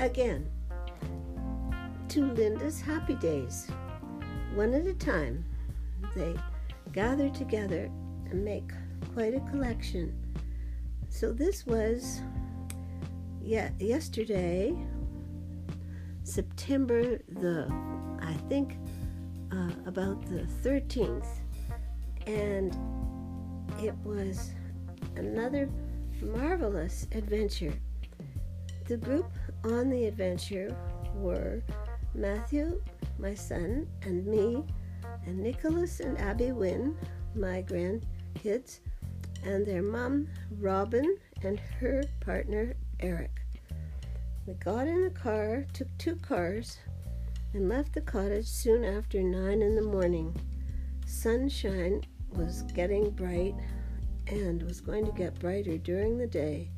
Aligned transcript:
again 0.00 0.50
to 2.08 2.32
Linda's 2.32 2.80
Happy 2.80 3.14
Days. 3.14 3.68
One 4.54 4.72
at 4.72 4.86
a 4.86 4.94
time, 4.94 5.44
they 6.16 6.34
gather 6.92 7.28
together 7.28 7.90
and 8.30 8.44
make 8.44 8.72
quite 9.12 9.34
a 9.34 9.40
collection. 9.50 10.16
So 11.10 11.32
this 11.32 11.66
was 11.66 12.22
yeah, 13.42 13.70
yesterday, 13.78 14.74
September 16.24 17.18
the, 17.28 17.66
I 18.22 18.32
think, 18.48 18.76
uh, 19.52 19.70
about 19.86 20.22
the 20.26 20.46
13th, 20.62 21.26
and 22.26 22.74
it 23.82 23.94
was 24.04 24.52
another 25.16 25.68
marvelous 26.22 27.06
adventure. 27.12 27.74
The 28.90 28.96
group 28.96 29.30
on 29.62 29.88
the 29.88 30.06
adventure 30.06 30.76
were 31.14 31.62
Matthew, 32.12 32.82
my 33.20 33.34
son, 33.34 33.86
and 34.02 34.26
me, 34.26 34.64
and 35.26 35.38
Nicholas 35.38 36.00
and 36.00 36.18
Abby 36.18 36.50
Wynn, 36.50 36.96
my 37.36 37.62
grandkids, 37.62 38.80
and 39.44 39.64
their 39.64 39.80
mom, 39.80 40.26
Robin, 40.58 41.16
and 41.44 41.60
her 41.78 42.02
partner, 42.18 42.74
Eric. 42.98 43.40
We 44.44 44.54
got 44.54 44.88
in 44.88 45.04
the 45.04 45.10
car, 45.10 45.66
took 45.72 45.86
two 45.96 46.16
cars, 46.16 46.78
and 47.54 47.68
left 47.68 47.92
the 47.92 48.00
cottage 48.00 48.48
soon 48.48 48.82
after 48.82 49.22
nine 49.22 49.62
in 49.62 49.76
the 49.76 49.82
morning. 49.82 50.34
Sunshine 51.06 52.02
was 52.32 52.62
getting 52.74 53.10
bright 53.10 53.54
and 54.26 54.60
was 54.64 54.80
going 54.80 55.06
to 55.06 55.12
get 55.12 55.38
brighter 55.38 55.78
during 55.78 56.18
the 56.18 56.26
day. 56.26 56.72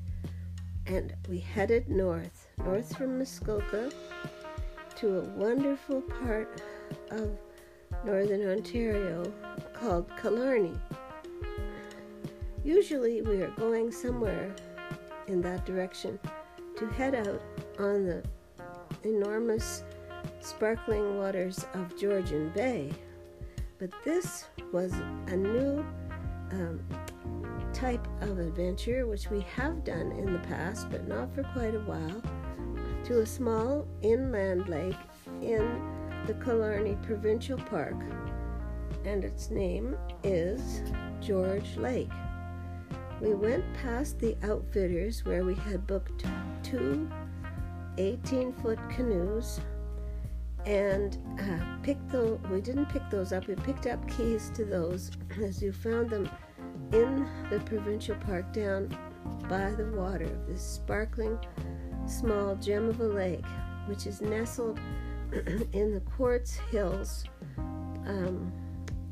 And 0.87 1.15
we 1.29 1.39
headed 1.39 1.89
north, 1.89 2.49
north 2.59 2.97
from 2.97 3.19
Muskoka 3.19 3.91
to 4.97 5.19
a 5.19 5.25
wonderful 5.37 6.03
part 6.03 6.63
of 7.11 7.39
northern 8.05 8.49
Ontario 8.49 9.33
called 9.73 10.11
Killarney. 10.21 10.79
Usually 12.65 13.23
we 13.23 13.43
are 13.43 13.51
going 13.51 13.91
somewhere 13.91 14.55
in 15.27 15.41
that 15.43 15.65
direction 15.67 16.19
to 16.77 16.87
head 16.91 17.15
out 17.15 17.43
on 17.79 18.07
the 18.07 18.23
enormous 19.05 19.83
sparkling 20.41 21.19
waters 21.19 21.65
of 21.75 21.99
Georgian 21.99 22.51
Bay. 22.51 22.93
But 23.79 23.91
this 24.05 24.47
was 24.73 24.93
a 25.27 25.37
new 25.37 25.85
um, 26.53 26.81
type 27.83 28.07
of 28.21 28.39
adventure 28.39 29.09
which 29.09 29.29
we 29.29 29.41
have 29.41 29.83
done 29.83 30.13
in 30.13 30.33
the 30.33 30.39
past, 30.47 30.89
but 30.89 31.09
not 31.09 31.35
for 31.35 31.43
quite 31.43 31.75
a 31.75 31.81
while, 31.81 32.23
to 33.03 33.23
a 33.23 33.27
small 33.27 33.85
inland 34.03 34.69
lake 34.69 34.95
in 35.41 35.83
the 36.29 36.35
Killarney 36.35 36.97
Provincial 37.03 37.59
Park, 37.59 37.97
and 39.05 39.25
its 39.25 39.51
name 39.51 39.97
is 40.23 40.81
George 41.21 41.77
Lake. 41.77 42.13
We 43.21 43.35
went 43.35 43.65
past 43.75 44.21
the 44.21 44.37
outfitters 44.45 45.25
where 45.25 45.43
we 45.43 45.57
had 45.57 45.85
booked 45.85 46.25
two 46.63 47.11
18 47.99 48.53
foot 48.53 48.79
canoes 48.91 49.59
and 50.65 51.19
uh, 51.41 51.83
picked 51.83 52.09
those. 52.11 52.39
We 52.49 52.61
didn't 52.61 52.87
pick 52.87 53.11
those 53.11 53.33
up, 53.33 53.49
we 53.49 53.57
picked 53.57 53.89
up 53.89 54.09
keys 54.09 54.53
to 54.55 54.65
those 54.65 55.11
as 55.43 55.61
you 55.61 55.73
found 55.73 56.11
them 56.11 56.31
in 56.93 57.27
the 57.51 57.59
provincial 57.61 58.15
park 58.17 58.53
down 58.53 58.95
by 59.49 59.71
the 59.71 59.87
water 59.93 60.25
of 60.25 60.47
this 60.47 60.63
sparkling 60.63 61.39
small 62.07 62.55
gem 62.57 62.89
of 62.89 63.01
a 63.01 63.07
lake, 63.07 63.45
which 63.87 64.07
is 64.07 64.21
nestled 64.21 64.79
in 65.73 65.95
the 65.95 66.03
quartz 66.17 66.57
hills 66.71 67.25
um, 68.07 68.53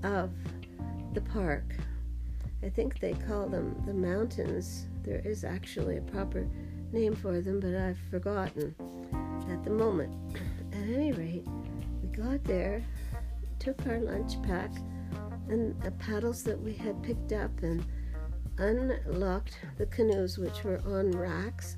of 0.02 0.30
the 1.14 1.20
park. 1.22 1.64
I 2.62 2.68
think 2.68 3.00
they 3.00 3.14
call 3.14 3.48
them 3.48 3.82
the 3.86 3.94
mountains. 3.94 4.86
There 5.02 5.22
is 5.24 5.44
actually 5.44 5.96
a 5.96 6.02
proper 6.02 6.46
name 6.92 7.14
for 7.14 7.40
them, 7.40 7.60
but 7.60 7.74
I've 7.74 7.98
forgotten 8.10 8.74
at 9.50 9.64
the 9.64 9.70
moment. 9.70 10.14
At 10.72 10.88
any 10.88 11.12
rate, 11.12 11.46
we 12.00 12.08
got 12.16 12.44
there, 12.44 12.84
took 13.58 13.84
our 13.88 13.98
lunch 13.98 14.40
pack 14.42 14.70
and 15.50 15.80
the 15.82 15.90
paddles 15.92 16.42
that 16.44 16.60
we 16.60 16.72
had 16.72 17.02
picked 17.02 17.32
up, 17.32 17.62
and 17.62 17.84
unlocked 18.58 19.58
the 19.78 19.86
canoes, 19.86 20.38
which 20.38 20.64
were 20.64 20.80
on 20.86 21.10
racks, 21.10 21.76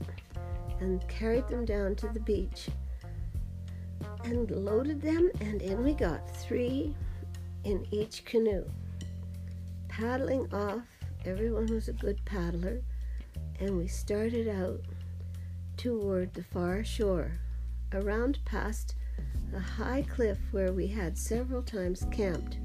and 0.80 1.06
carried 1.08 1.48
them 1.48 1.64
down 1.64 1.94
to 1.96 2.08
the 2.08 2.20
beach 2.20 2.68
and 4.24 4.50
loaded 4.50 5.00
them, 5.00 5.30
and 5.40 5.62
in 5.62 5.82
we 5.82 5.94
got 5.94 6.28
three 6.36 6.94
in 7.64 7.86
each 7.90 8.24
canoe 8.24 8.64
paddling 9.88 10.52
off. 10.52 10.86
Everyone 11.24 11.66
was 11.66 11.88
a 11.88 11.92
good 11.92 12.24
paddler, 12.24 12.80
and 13.60 13.76
we 13.76 13.86
started 13.86 14.48
out 14.48 14.80
toward 15.76 16.32
the 16.34 16.42
far 16.42 16.82
shore, 16.82 17.32
around 17.92 18.38
past 18.44 18.94
a 19.54 19.60
high 19.60 20.02
cliff 20.02 20.38
where 20.50 20.72
we 20.72 20.86
had 20.86 21.18
several 21.18 21.62
times 21.62 22.06
camped 22.10 22.58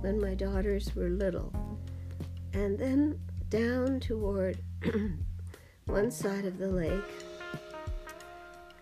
when 0.00 0.20
my 0.20 0.34
daughters 0.34 0.94
were 0.94 1.08
little, 1.08 1.52
and 2.52 2.78
then 2.78 3.18
down 3.50 4.00
toward 4.00 4.58
one 5.86 6.10
side 6.10 6.44
of 6.44 6.58
the 6.58 6.68
lake. 6.68 7.24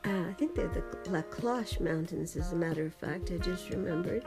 Uh, 0.04 0.28
I 0.28 0.32
think 0.34 0.54
they're 0.54 0.68
the 0.68 1.10
La 1.10 1.22
Cloche 1.22 1.80
Mountains, 1.80 2.36
as 2.36 2.52
a 2.52 2.56
matter 2.56 2.86
of 2.86 2.94
fact, 2.94 3.32
I 3.32 3.38
just 3.38 3.70
remembered. 3.70 4.24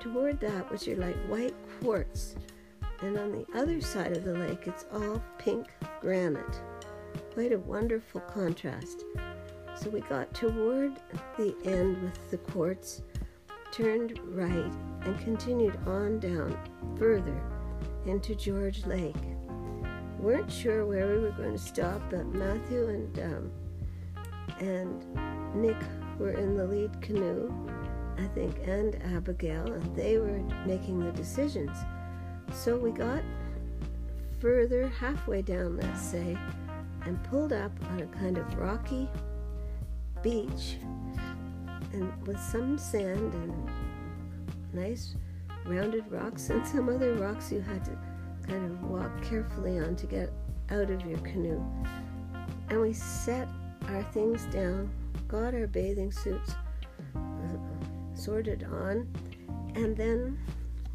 Toward 0.00 0.40
that, 0.40 0.70
which 0.70 0.88
are 0.88 0.96
like 0.96 1.16
white 1.28 1.54
quartz 1.80 2.36
and 3.02 3.18
on 3.18 3.32
the 3.32 3.46
other 3.54 3.80
side 3.80 4.16
of 4.16 4.24
the 4.24 4.34
lake, 4.34 4.66
it's 4.66 4.86
all 4.92 5.22
pink 5.38 5.66
granite. 6.00 6.60
Quite 7.34 7.52
a 7.52 7.58
wonderful 7.58 8.20
contrast. 8.22 9.04
So 9.78 9.90
we 9.90 10.00
got 10.00 10.32
toward 10.32 10.96
the 11.36 11.54
end 11.64 12.02
with 12.02 12.30
the 12.30 12.38
quartz, 12.38 13.02
turned 13.72 14.18
right, 14.24 14.72
and 15.06 15.18
continued 15.20 15.78
on 15.86 16.18
down 16.18 16.58
further 16.98 17.40
into 18.04 18.34
George 18.34 18.84
Lake. 18.86 19.16
Weren't 20.18 20.50
sure 20.50 20.84
where 20.84 21.06
we 21.06 21.18
were 21.18 21.30
going 21.30 21.52
to 21.52 21.58
stop, 21.58 22.02
but 22.10 22.26
Matthew 22.26 22.88
and 22.88 23.18
um, 23.20 23.52
and 24.58 25.54
Nick 25.54 25.76
were 26.18 26.32
in 26.32 26.56
the 26.56 26.66
lead 26.66 27.00
canoe, 27.00 27.52
I 28.18 28.26
think, 28.34 28.56
and 28.66 29.00
Abigail, 29.14 29.72
and 29.72 29.96
they 29.96 30.18
were 30.18 30.40
making 30.66 31.00
the 31.00 31.12
decisions. 31.12 31.76
So 32.52 32.76
we 32.76 32.90
got 32.90 33.22
further, 34.40 34.88
halfway 34.88 35.42
down, 35.42 35.76
let's 35.76 36.00
say, 36.00 36.36
and 37.04 37.22
pulled 37.24 37.52
up 37.52 37.72
on 37.90 38.00
a 38.00 38.06
kind 38.06 38.38
of 38.38 38.54
rocky 38.56 39.08
beach 40.22 40.76
and 41.92 42.26
with 42.26 42.40
some 42.40 42.78
sand 42.78 43.34
and 43.34 43.70
nice 44.76 45.16
rounded 45.64 46.04
rocks 46.10 46.50
and 46.50 46.64
some 46.66 46.88
other 46.88 47.14
rocks 47.14 47.50
you 47.50 47.60
had 47.60 47.84
to 47.84 47.98
kind 48.46 48.70
of 48.70 48.82
walk 48.84 49.10
carefully 49.22 49.78
on 49.78 49.96
to 49.96 50.06
get 50.06 50.30
out 50.70 50.90
of 50.90 51.04
your 51.04 51.18
canoe. 51.18 51.62
And 52.68 52.80
we 52.80 52.92
set 52.92 53.48
our 53.88 54.02
things 54.12 54.44
down, 54.46 54.90
got 55.28 55.54
our 55.54 55.66
bathing 55.66 56.12
suits 56.12 56.52
uh, 57.16 58.14
sorted 58.14 58.64
on, 58.64 59.08
and 59.74 59.96
then 59.96 60.38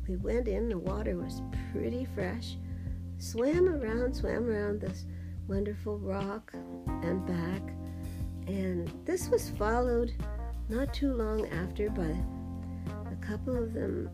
we 0.07 0.15
went 0.17 0.47
in, 0.47 0.69
the 0.69 0.77
water 0.77 1.17
was 1.17 1.41
pretty 1.71 2.05
fresh, 2.05 2.57
swam 3.17 3.67
around, 3.67 4.15
swam 4.15 4.49
around 4.49 4.81
this 4.81 5.05
wonderful 5.47 5.97
rock 5.99 6.53
and 6.53 7.25
back. 7.25 7.61
And 8.47 8.91
this 9.05 9.29
was 9.29 9.49
followed 9.51 10.13
not 10.69 10.93
too 10.93 11.13
long 11.13 11.47
after 11.47 11.89
by 11.89 12.15
couple 13.31 13.55
of 13.55 13.73
them 13.73 14.09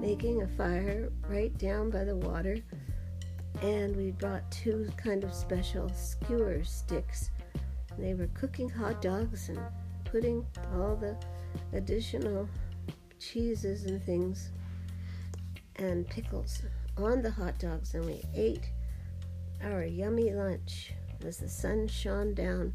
making 0.00 0.42
a 0.42 0.48
fire 0.48 1.12
right 1.28 1.56
down 1.56 1.88
by 1.88 2.02
the 2.02 2.16
water. 2.16 2.56
And 3.62 3.94
we 3.94 4.10
brought 4.10 4.50
two 4.50 4.90
kind 4.96 5.22
of 5.22 5.32
special 5.32 5.88
skewer 5.90 6.64
sticks. 6.64 7.30
They 7.96 8.14
were 8.14 8.26
cooking 8.34 8.68
hot 8.68 9.00
dogs 9.00 9.50
and 9.50 9.60
putting 10.04 10.44
all 10.74 10.96
the 10.96 11.16
additional 11.74 12.48
cheeses 13.20 13.84
and 13.84 14.02
things 14.02 14.50
and 15.76 16.08
pickles 16.08 16.62
on 16.98 17.22
the 17.22 17.30
hot 17.30 17.60
dogs, 17.60 17.94
and 17.94 18.04
we 18.04 18.20
ate 18.34 18.68
our 19.62 19.84
yummy 19.84 20.32
lunch 20.32 20.92
as 21.24 21.36
the 21.36 21.48
sun 21.48 21.86
shone 21.86 22.34
down. 22.34 22.74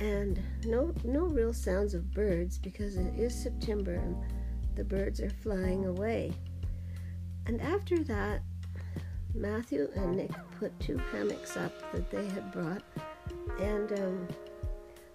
And 0.00 0.42
no, 0.66 0.92
no 1.04 1.20
real 1.20 1.52
sounds 1.52 1.94
of 1.94 2.12
birds 2.12 2.58
because 2.58 2.96
it 2.96 3.14
is 3.16 3.40
September 3.40 3.94
and 3.94 4.16
the 4.74 4.84
birds 4.84 5.20
are 5.20 5.30
flying 5.30 5.86
away. 5.86 6.32
And 7.46 7.60
after 7.60 8.02
that, 8.04 8.42
Matthew 9.34 9.88
and 9.94 10.16
Nick 10.16 10.30
put 10.58 10.78
two 10.80 10.98
hammocks 11.12 11.56
up 11.56 11.72
that 11.92 12.10
they 12.10 12.24
had 12.26 12.52
brought, 12.52 12.82
and 13.60 13.92
um, 13.92 14.28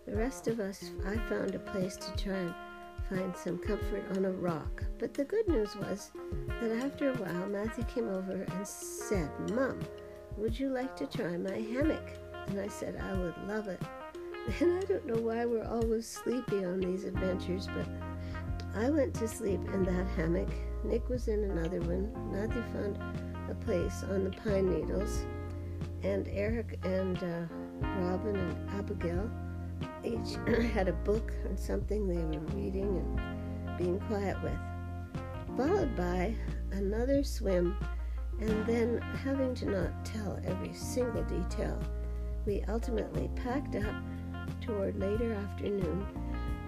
The 0.06 0.16
rest 0.16 0.48
of 0.48 0.60
us, 0.60 0.92
I 1.08 1.16
found 1.30 1.56
a 1.56 1.60
place 1.60 1.96
to 1.96 2.24
try 2.24 2.36
and 2.36 2.54
find 3.10 3.36
some 3.36 3.58
comfort 3.58 4.04
on 4.16 4.26
a 4.26 4.32
rock. 4.32 4.84
But 5.00 5.14
the 5.14 5.24
good 5.24 5.48
news 5.48 5.76
was 5.76 6.12
that 6.62 6.84
after 6.84 7.12
a 7.12 7.16
while, 7.16 7.48
Matthew 7.48 7.84
came 7.86 8.08
over 8.10 8.44
and 8.44 8.68
said, 8.68 9.30
Mom, 9.52 9.80
would 10.38 10.60
you 10.60 10.70
like 10.70 10.96
to 10.98 11.08
try 11.08 11.38
my 11.38 11.58
hammock? 11.58 12.12
And 12.48 12.60
I 12.60 12.68
said, 12.68 12.98
I 13.02 13.14
would 13.14 13.36
love 13.48 13.68
it. 13.68 13.82
And 14.62 14.80
I 14.80 14.86
don't 14.86 15.06
know 15.06 15.22
why 15.22 15.46
we're 15.46 15.68
always 15.68 16.08
sleepy 16.08 16.66
on 16.66 16.80
these 16.80 17.04
adventures, 17.04 17.68
but 17.68 17.86
I 18.80 18.90
went 18.90 19.14
to 19.16 19.28
sleep 19.28 19.60
in 19.74 19.84
that 19.84 20.08
hammock. 20.16 20.48
Nick 20.86 21.10
was 21.10 21.28
in 21.28 21.44
another 21.44 21.82
one. 21.82 22.14
Matthew 22.32 22.64
found 22.72 22.98
a 23.50 23.56
place 23.66 24.06
on 24.10 24.24
the 24.24 24.30
pine 24.30 24.70
needles. 24.70 25.26
And 26.04 26.30
Eric 26.30 26.80
and 26.84 27.18
uh, 27.18 27.88
Robin 28.00 28.38
and 28.38 28.70
Abigail 28.70 29.30
each 30.06 30.38
had 30.74 30.88
a 30.88 30.94
book 30.94 31.34
and 31.44 31.60
something 31.60 32.08
they 32.08 32.24
were 32.24 32.46
reading 32.56 32.88
and 33.68 33.78
being 33.78 34.00
quiet 34.00 34.42
with, 34.42 34.58
followed 35.58 35.94
by 35.98 36.34
another 36.72 37.22
swim, 37.22 37.76
and 38.40 38.66
then 38.66 39.02
having 39.26 39.54
to 39.56 39.70
not 39.70 40.06
tell 40.06 40.40
every 40.46 40.74
single 40.74 41.24
detail, 41.24 41.78
we 42.46 42.64
ultimately 42.70 43.30
packed 43.36 43.76
up 43.76 43.96
toward 44.62 44.98
later 44.98 45.34
afternoon 45.34 46.08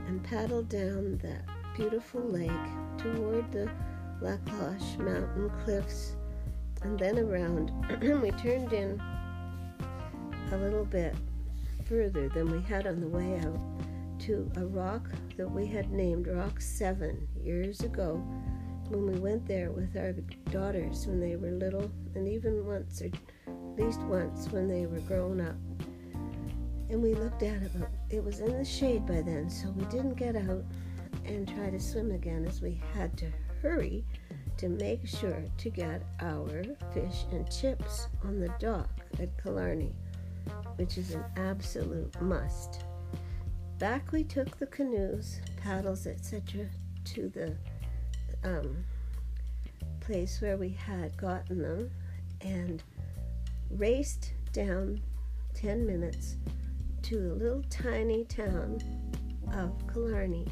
and 0.08 0.22
paddled 0.26 0.68
down 0.68 1.18
that 1.24 1.61
beautiful 1.82 2.22
lake 2.22 2.52
toward 3.00 3.52
the 3.52 3.68
La 4.22 4.38
Cloche 4.46 5.00
mountain 5.00 5.50
cliffs 5.64 6.16
and 6.84 7.00
then 7.00 7.18
around. 7.18 7.72
we 8.22 8.30
turned 8.32 8.72
in 8.72 9.02
a 10.52 10.58
little 10.58 10.86
bit 10.86 11.16
further 11.90 12.30
than 12.30 12.52
we 12.52 12.62
had 12.62 12.86
on 12.86 13.02
the 13.02 13.08
way 13.08 13.40
out 13.40 13.60
to 14.20 14.48
a 14.58 14.66
rock 14.68 15.10
that 15.38 15.50
we 15.50 15.66
had 15.66 15.92
named 15.92 16.28
Rock 16.28 16.62
7 16.62 17.28
years 17.44 17.82
ago 17.82 18.24
when 18.90 19.12
we 19.12 19.18
went 19.18 19.48
there 19.48 19.72
with 19.72 19.98
our 19.98 20.12
daughters 20.52 21.08
when 21.08 21.20
they 21.20 21.36
were 21.36 21.50
little, 21.50 21.92
and 22.14 22.28
even 22.28 22.64
once, 22.64 23.02
or 23.02 23.08
at 23.08 23.84
least 23.84 24.02
once, 24.02 24.52
when 24.52 24.68
they 24.68 24.86
were 24.86 25.00
grown 25.00 25.42
up. 25.42 25.56
And 26.92 27.02
we 27.02 27.16
looked 27.16 27.42
at 27.42 27.64
it, 27.64 27.72
but 27.74 27.90
it 28.12 28.24
was 28.24 28.40
in 28.40 28.56
the 28.56 28.66
shade 28.66 29.08
by 29.08 29.24
then, 29.24 29.50
so 29.50 29.72
we 29.72 29.86
didn't 29.86 30.14
get 30.14 30.36
out 30.36 30.64
and 31.26 31.48
try 31.48 31.70
to 31.70 31.80
swim 31.80 32.12
again 32.12 32.46
as 32.46 32.62
we 32.62 32.82
had 32.94 33.18
to 33.18 33.32
hurry 33.62 34.04
to 34.58 34.70
make 34.70 35.08
sure 35.08 35.44
to 35.58 35.70
get 35.70 36.04
our 36.22 36.64
fish 36.94 37.26
and 37.32 37.50
chips 37.52 38.08
on 38.24 38.40
the 38.40 38.54
dock 38.60 38.90
at 39.20 39.42
Killarney 39.42 39.94
which 40.76 40.98
is 40.98 41.12
an 41.12 41.24
absolute 41.38 42.20
must. 42.22 42.84
Back 43.78 44.12
we 44.12 44.24
took 44.24 44.58
the 44.58 44.68
canoes, 44.68 45.40
paddles, 45.58 46.08
etc., 46.08 46.68
to 47.04 47.30
the 47.30 47.56
um, 48.44 48.84
place 50.00 50.42
where 50.42 50.58
we 50.58 50.70
had 50.70 51.16
gotten 51.18 51.62
them 51.62 51.90
and 52.42 52.84
raced 53.72 54.34
down 54.54 55.02
10 55.56 55.86
minutes 55.86 56.38
to 57.04 57.20
the 57.20 57.36
little 57.36 57.64
tiny 57.70 58.26
town 58.26 58.80
of 59.54 59.72
Killarney, 59.92 60.48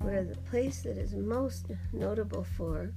where 0.00 0.24
the 0.24 0.36
place 0.50 0.82
that 0.82 0.96
is 0.96 1.14
most 1.14 1.66
notable 1.92 2.44
for 2.56 2.92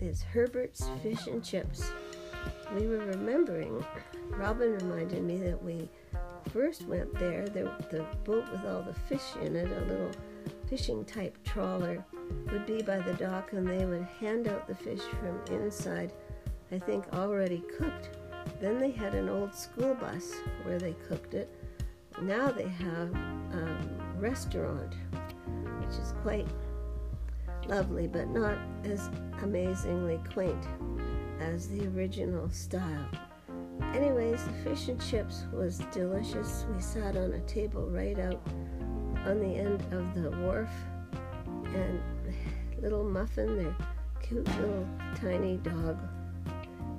is 0.00 0.22
Herbert's 0.22 0.88
Fish 1.02 1.26
and 1.26 1.44
Chips. 1.44 1.90
We 2.74 2.86
were 2.86 2.98
remembering 2.98 3.84
Robin 4.30 4.72
reminded 4.72 5.22
me 5.22 5.38
that 5.38 5.62
we 5.62 5.88
first 6.50 6.86
went 6.86 7.12
there, 7.18 7.46
the, 7.46 7.70
the 7.90 8.04
boat 8.24 8.50
with 8.50 8.64
all 8.66 8.82
the 8.82 8.94
fish 9.08 9.36
in 9.42 9.56
it, 9.56 9.70
a 9.70 9.84
little 9.86 10.10
fishing 10.68 11.04
type 11.04 11.36
trawler, 11.44 12.04
would 12.50 12.66
be 12.66 12.82
by 12.82 12.98
the 12.98 13.14
dock 13.14 13.52
and 13.52 13.66
they 13.66 13.84
would 13.84 14.06
hand 14.20 14.48
out 14.48 14.66
the 14.66 14.74
fish 14.74 15.00
from 15.00 15.40
inside, 15.54 16.12
I 16.72 16.78
think 16.78 17.04
already 17.12 17.62
cooked. 17.78 18.10
Then 18.60 18.78
they 18.78 18.90
had 18.90 19.14
an 19.14 19.28
old 19.28 19.54
school 19.54 19.94
bus 19.94 20.32
where 20.64 20.78
they 20.78 20.94
cooked 21.08 21.34
it. 21.34 21.54
Now 22.22 22.50
they 22.50 22.68
have 22.68 23.12
a 23.12 23.56
um, 23.56 23.90
restaurant, 24.18 24.94
which 25.94 26.04
is 26.04 26.14
quite 26.22 26.46
lovely, 27.66 28.06
but 28.06 28.28
not 28.28 28.58
as 28.84 29.10
amazingly 29.42 30.20
quaint 30.32 30.66
as 31.40 31.68
the 31.68 31.86
original 31.88 32.48
style. 32.50 33.08
Anyways, 33.94 34.42
the 34.44 34.52
fish 34.70 34.88
and 34.88 35.00
chips 35.00 35.44
was 35.52 35.78
delicious. 35.92 36.66
We 36.74 36.80
sat 36.80 37.16
on 37.16 37.32
a 37.32 37.40
table 37.40 37.88
right 37.90 38.18
out 38.18 38.40
on 39.26 39.40
the 39.40 39.56
end 39.56 39.82
of 39.92 40.14
the 40.14 40.30
wharf, 40.42 40.70
and 41.66 42.00
little 42.80 43.04
Muffin, 43.04 43.56
their 43.56 43.76
cute 44.22 44.46
little 44.60 44.86
tiny 45.16 45.56
dog, 45.58 45.98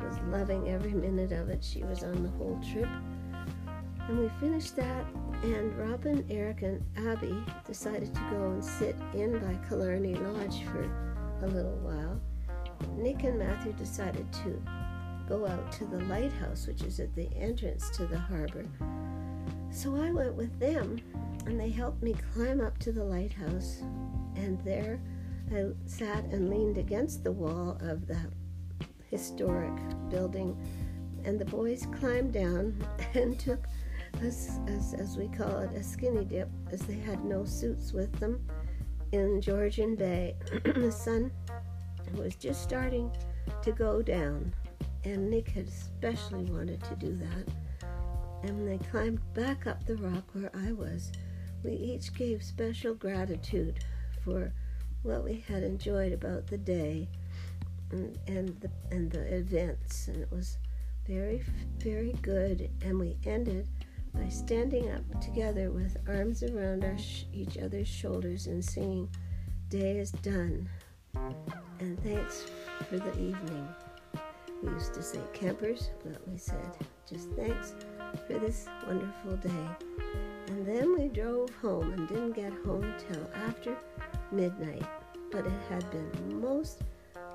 was 0.01 0.18
loving 0.30 0.69
every 0.69 0.94
minute 0.94 1.31
of 1.31 1.50
it. 1.50 1.63
She 1.63 1.83
was 1.83 2.03
on 2.03 2.24
the 2.24 2.30
whole 2.30 2.59
trip. 2.71 2.89
And 4.07 4.19
we 4.19 4.30
finished 4.39 4.75
that, 4.75 5.06
and 5.43 5.77
Robin, 5.77 6.25
Eric, 6.29 6.61
and 6.61 6.83
Abby 7.07 7.35
decided 7.65 8.13
to 8.13 8.21
go 8.31 8.51
and 8.51 8.63
sit 8.63 8.95
in 9.13 9.39
by 9.39 9.57
Killarney 9.67 10.15
Lodge 10.15 10.63
for 10.65 10.83
a 11.43 11.47
little 11.47 11.77
while. 11.77 12.19
Nick 12.97 13.23
and 13.23 13.39
Matthew 13.39 13.73
decided 13.73 14.31
to 14.33 14.61
go 15.27 15.45
out 15.47 15.71
to 15.73 15.85
the 15.85 16.03
lighthouse, 16.05 16.67
which 16.67 16.83
is 16.83 16.99
at 16.99 17.13
the 17.15 17.29
entrance 17.35 17.89
to 17.91 18.05
the 18.05 18.17
harbor. 18.17 18.65
So 19.71 19.95
I 19.95 20.11
went 20.11 20.35
with 20.35 20.57
them, 20.59 21.01
and 21.45 21.59
they 21.59 21.69
helped 21.69 22.01
me 22.01 22.15
climb 22.33 22.61
up 22.61 22.77
to 22.79 22.91
the 22.91 23.03
lighthouse. 23.03 23.81
And 24.35 24.59
there 24.63 24.99
I 25.53 25.65
sat 25.85 26.25
and 26.25 26.49
leaned 26.49 26.77
against 26.77 27.23
the 27.23 27.31
wall 27.31 27.77
of 27.81 28.07
the 28.07 28.19
historic 29.09 29.73
building, 30.09 30.57
and 31.23 31.39
the 31.39 31.45
boys 31.45 31.88
climbed 31.99 32.33
down 32.33 32.85
and 33.13 33.39
took, 33.39 33.65
as, 34.25 34.60
as, 34.68 34.94
as 34.95 35.18
we 35.18 35.27
call 35.27 35.60
it, 35.60 35.72
a 35.75 35.83
skinny 35.83 36.25
dip, 36.25 36.50
as 36.72 36.81
they 36.81 36.98
had 36.98 37.24
no 37.24 37.45
suits 37.45 37.94
with 37.94 38.12
them 38.19 38.44
in 39.12 39.39
Georgian 39.39 39.95
Bay. 39.95 40.36
the 40.63 40.91
sun 40.91 41.32
was 42.15 42.36
just 42.36 42.63
starting 42.63 43.12
to 43.62 43.72
go 43.72 44.01
down 44.01 44.51
and 45.03 45.29
Nick 45.29 45.50
had 45.50 45.67
especially 45.67 46.46
wanted 46.46 46.84
to 46.84 46.96
do 46.96 47.15
that. 47.17 47.88
And 48.44 48.58
when 48.58 48.65
they 48.65 48.79
climbed 48.89 49.22
back 49.34 49.67
up 49.67 49.86
the 49.86 49.98
rock 49.98 50.24
where 50.34 50.51
I 50.55 50.72
was, 50.72 51.12
we 51.63 51.74
each 51.74 52.13
gave 52.13 52.44
special 52.44 52.96
gratitude 52.96 53.79
for 54.24 54.51
what 55.03 55.24
we 55.24 55.44
had 55.48 55.62
enjoyed 55.62 56.13
about 56.13 56.48
the 56.48 56.58
day 56.58 57.08
and, 57.91 58.17
and 58.27 58.60
the 58.60 58.72
and 58.89 59.12
the 59.12 59.36
events, 59.36 60.08
and 60.08 60.17
it 60.17 60.32
was 60.32 60.58
very 61.08 61.44
very 61.77 62.13
good. 62.22 62.70
And 62.82 63.00
we 63.00 63.17
ended 63.25 63.67
by 64.15 64.29
standing 64.29 64.91
up 64.91 65.22
together 65.22 65.72
with 65.72 65.98
arms 66.07 66.43
around 66.43 66.84
sh- 67.00 67.24
each 67.34 67.57
other's 67.57 67.88
shoulders 67.88 68.48
and 68.48 68.63
singing, 68.63 69.10
"Day 69.69 69.98
is 69.98 70.12
done," 70.12 70.69
and 71.79 72.01
thanks 72.03 72.45
for 72.89 72.98
the 72.98 73.12
evening. 73.13 73.67
We 74.63 74.69
used 74.72 74.93
to 74.93 75.03
say 75.03 75.19
campers, 75.34 75.91
but 76.03 76.27
we 76.27 76.38
said 76.38 76.75
just 77.07 77.29
thanks 77.31 77.75
for 78.27 78.39
this 78.39 78.67
wonderful 78.88 79.38
day. 79.38 79.67
And 80.48 80.65
then 80.65 80.98
we 80.98 81.07
drove 81.07 81.53
home 81.55 81.93
and 81.93 82.07
didn't 82.07 82.34
get 82.34 82.53
home 82.65 82.93
till 83.07 83.29
after 83.48 83.75
midnight. 84.31 84.86
But 85.31 85.45
it 85.45 85.53
had 85.69 85.89
been 85.91 86.10
the 86.12 86.36
most 86.36 86.81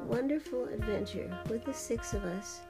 wonderful 0.07 0.65
adventure 0.65 1.37
with 1.49 1.65
the 1.65 1.75
six 1.75 2.15
of 2.15 2.25
us 2.25 2.61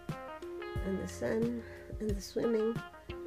and 0.85 0.99
the 0.99 1.09
sun 1.09 1.63
and 2.01 2.11
the 2.11 2.21
swimming. 2.21 2.75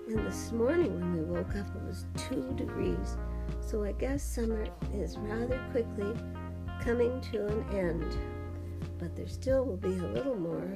And 0.08 0.28
this 0.28 0.52
morning 0.52 1.00
when 1.00 1.14
we 1.18 1.24
woke 1.24 1.56
up, 1.56 1.68
it 1.76 1.82
was 1.88 2.06
two 2.18 2.54
degrees. 2.58 3.18
So 3.62 3.84
I 3.84 3.94
guess 3.94 4.22
summer 4.22 4.68
is 4.94 5.18
rather 5.18 5.60
quickly 5.72 6.14
coming 6.82 7.22
to 7.32 7.48
an 7.48 7.66
end. 7.72 8.18
But 9.00 9.16
there 9.16 9.28
still 9.28 9.64
will 9.64 9.78
be 9.78 9.98
a 9.98 10.08
little 10.08 10.36
more 10.36 10.68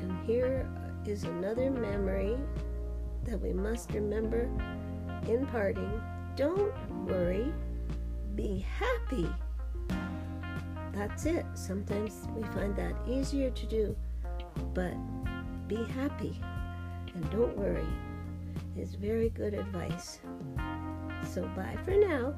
and 0.00 0.26
here 0.26 0.68
is 1.06 1.24
another 1.24 1.70
memory 1.70 2.36
that 3.24 3.40
we 3.40 3.52
must 3.52 3.90
remember 3.92 4.50
in 5.26 5.46
parting. 5.46 6.02
Don't 6.36 6.72
worry, 7.06 7.52
be 8.34 8.64
happy. 8.78 9.28
That's 10.92 11.24
it. 11.26 11.46
Sometimes 11.54 12.28
we 12.36 12.42
find 12.48 12.76
that 12.76 12.94
easier 13.08 13.50
to 13.50 13.66
do, 13.66 13.96
but 14.74 14.94
be 15.66 15.82
happy 15.84 16.38
and 17.14 17.30
don't 17.30 17.56
worry 17.56 17.86
is 18.76 18.94
very 18.94 19.30
good 19.30 19.54
advice. 19.54 20.18
So, 21.32 21.42
bye 21.56 21.76
for 21.84 21.92
now. 21.92 22.34